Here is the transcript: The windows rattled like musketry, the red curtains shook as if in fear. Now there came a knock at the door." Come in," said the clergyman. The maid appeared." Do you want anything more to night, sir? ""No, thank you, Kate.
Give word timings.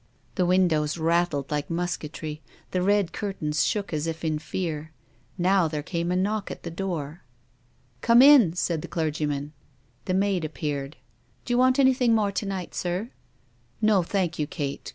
The 0.33 0.47
windows 0.47 0.97
rattled 0.97 1.51
like 1.51 1.69
musketry, 1.69 2.41
the 2.71 2.81
red 2.81 3.13
curtains 3.13 3.63
shook 3.63 3.93
as 3.93 4.07
if 4.07 4.25
in 4.25 4.39
fear. 4.39 4.91
Now 5.37 5.67
there 5.67 5.83
came 5.83 6.11
a 6.11 6.15
knock 6.15 6.49
at 6.49 6.63
the 6.63 6.71
door." 6.71 7.21
Come 8.01 8.23
in," 8.23 8.53
said 8.55 8.81
the 8.81 8.87
clergyman. 8.87 9.53
The 10.05 10.15
maid 10.15 10.43
appeared." 10.43 10.97
Do 11.45 11.53
you 11.53 11.59
want 11.59 11.77
anything 11.77 12.15
more 12.15 12.31
to 12.31 12.47
night, 12.47 12.73
sir? 12.73 13.11
""No, 13.79 14.01
thank 14.01 14.39
you, 14.39 14.47
Kate. 14.47 14.89